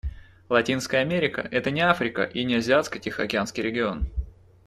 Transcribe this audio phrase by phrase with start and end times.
[0.49, 4.09] Латинская Америка— это не Африка и не Азиатско-Тихоокеанский регион.